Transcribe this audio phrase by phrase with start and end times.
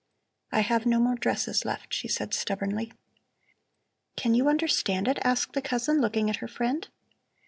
[0.51, 2.91] "I have no more dresses left," she said stubbornly.
[4.17, 6.87] "Can you understand it?" asked the cousin, looking at her friend.